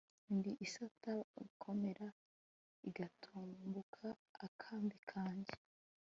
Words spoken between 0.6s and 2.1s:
isata bakomera